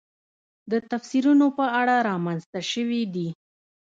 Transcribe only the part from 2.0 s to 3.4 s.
رامنځته شوې دي.